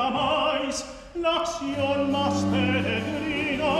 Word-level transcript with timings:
oramais 0.00 0.84
l'action 1.22 2.10
mas 2.10 2.44
peregrina 2.50 3.74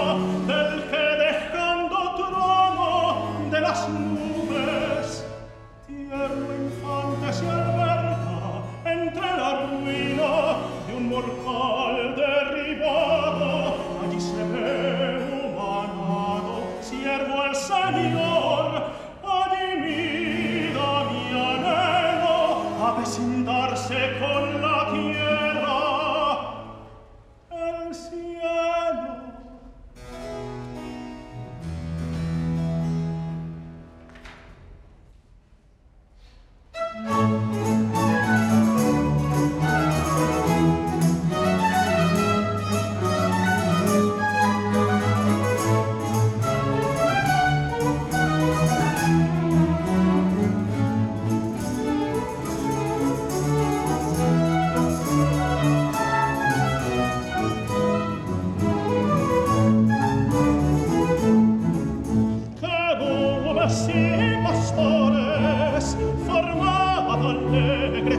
del 0.46 0.82
che 0.90 1.06
dejando 1.24 1.98
trono 2.18 3.50
de 3.50 3.60
las 3.60 3.88
Christian. 28.20 28.49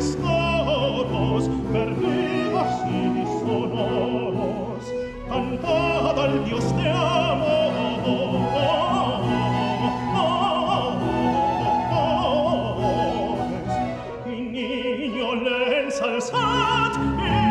solos 0.02 1.50
per 1.72 1.90
me 2.02 2.50
bassi 2.54 3.26
sonoros. 3.40 4.86
Cantad 5.30 6.20
al 6.20 6.46
Dios 6.46 6.66
te 6.76 6.90
amo. 6.90 7.62
Alzat, 16.02 16.98
eh. 17.22 17.51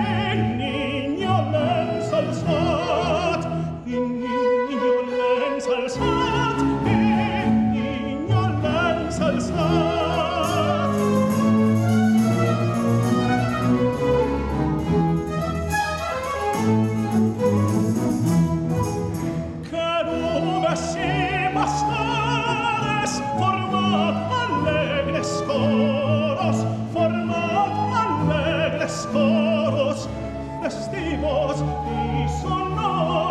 estimos, 30.67 31.57
y 31.57 32.29
sonor. 32.41 33.30